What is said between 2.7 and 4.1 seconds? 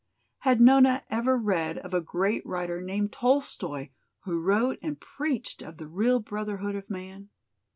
named Tolstoi,